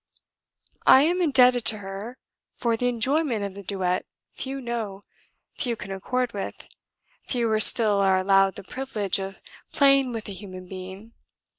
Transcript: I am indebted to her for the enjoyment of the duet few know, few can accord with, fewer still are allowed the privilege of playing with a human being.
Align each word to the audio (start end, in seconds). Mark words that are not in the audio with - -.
I 0.87 1.03
am 1.03 1.21
indebted 1.21 1.63
to 1.65 1.77
her 1.77 2.17
for 2.55 2.75
the 2.75 2.87
enjoyment 2.87 3.45
of 3.45 3.53
the 3.53 3.61
duet 3.61 4.07
few 4.31 4.59
know, 4.59 5.03
few 5.53 5.75
can 5.75 5.91
accord 5.91 6.33
with, 6.33 6.65
fewer 7.27 7.59
still 7.59 7.99
are 7.99 8.17
allowed 8.17 8.55
the 8.55 8.63
privilege 8.63 9.19
of 9.19 9.37
playing 9.71 10.11
with 10.11 10.27
a 10.27 10.31
human 10.33 10.67
being. 10.67 11.13